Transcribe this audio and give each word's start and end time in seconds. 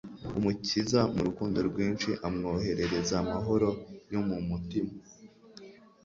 Umukiza 0.37 0.99
mu 1.13 1.21
rukundo 1.27 1.57
rwinshi 1.69 2.09
amwoherereza 2.27 3.13
amahoro 3.23 3.69
yo 4.13 4.21
mu 4.27 4.37
mutima. 4.47 4.91